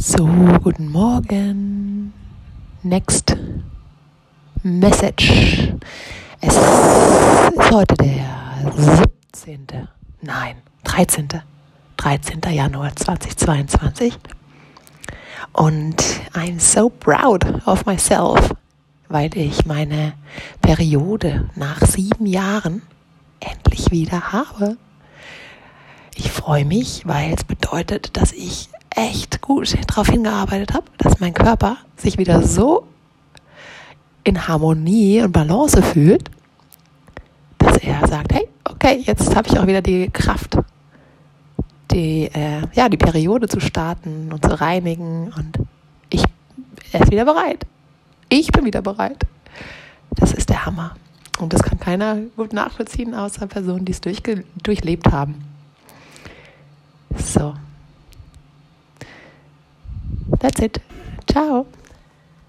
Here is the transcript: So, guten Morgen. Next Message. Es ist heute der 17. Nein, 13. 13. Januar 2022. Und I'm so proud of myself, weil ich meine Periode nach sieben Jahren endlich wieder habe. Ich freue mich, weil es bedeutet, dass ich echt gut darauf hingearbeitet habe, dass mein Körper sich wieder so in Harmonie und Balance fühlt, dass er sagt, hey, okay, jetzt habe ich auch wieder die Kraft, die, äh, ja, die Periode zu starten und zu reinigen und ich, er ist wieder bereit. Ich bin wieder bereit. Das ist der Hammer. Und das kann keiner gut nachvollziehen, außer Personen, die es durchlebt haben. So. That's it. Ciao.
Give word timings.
So, 0.00 0.28
guten 0.62 0.92
Morgen. 0.92 2.12
Next 2.84 3.36
Message. 4.62 5.72
Es 6.40 6.54
ist 6.54 7.72
heute 7.72 7.96
der 7.96 8.72
17. 9.34 9.88
Nein, 10.22 10.54
13. 10.84 11.28
13. 11.96 12.40
Januar 12.48 12.94
2022. 12.94 14.16
Und 15.52 15.96
I'm 16.32 16.60
so 16.60 16.88
proud 16.88 17.44
of 17.66 17.84
myself, 17.84 18.54
weil 19.08 19.36
ich 19.36 19.66
meine 19.66 20.12
Periode 20.62 21.50
nach 21.56 21.80
sieben 21.80 22.26
Jahren 22.26 22.82
endlich 23.40 23.90
wieder 23.90 24.32
habe. 24.32 24.76
Ich 26.14 26.30
freue 26.30 26.64
mich, 26.64 27.02
weil 27.04 27.32
es 27.32 27.42
bedeutet, 27.42 28.16
dass 28.16 28.30
ich 28.30 28.68
echt 28.98 29.40
gut 29.40 29.76
darauf 29.86 30.08
hingearbeitet 30.08 30.74
habe, 30.74 30.86
dass 30.98 31.20
mein 31.20 31.32
Körper 31.32 31.76
sich 31.96 32.18
wieder 32.18 32.42
so 32.42 32.86
in 34.24 34.48
Harmonie 34.48 35.22
und 35.22 35.32
Balance 35.32 35.80
fühlt, 35.82 36.28
dass 37.58 37.76
er 37.78 38.06
sagt, 38.08 38.34
hey, 38.34 38.48
okay, 38.64 39.02
jetzt 39.04 39.34
habe 39.34 39.48
ich 39.48 39.58
auch 39.58 39.66
wieder 39.66 39.82
die 39.82 40.10
Kraft, 40.10 40.58
die, 41.92 42.24
äh, 42.24 42.62
ja, 42.74 42.88
die 42.88 42.96
Periode 42.96 43.48
zu 43.48 43.60
starten 43.60 44.32
und 44.32 44.44
zu 44.44 44.60
reinigen 44.60 45.32
und 45.36 45.58
ich, 46.10 46.24
er 46.92 47.02
ist 47.02 47.12
wieder 47.12 47.24
bereit. 47.24 47.66
Ich 48.28 48.50
bin 48.50 48.64
wieder 48.64 48.82
bereit. 48.82 49.24
Das 50.10 50.32
ist 50.32 50.50
der 50.50 50.66
Hammer. 50.66 50.96
Und 51.38 51.52
das 51.52 51.62
kann 51.62 51.78
keiner 51.78 52.16
gut 52.36 52.52
nachvollziehen, 52.52 53.14
außer 53.14 53.46
Personen, 53.46 53.84
die 53.84 53.92
es 53.92 54.00
durchlebt 54.00 55.06
haben. 55.12 55.36
So. 57.16 57.54
That's 60.40 60.60
it. 60.60 60.78
Ciao. 61.30 61.66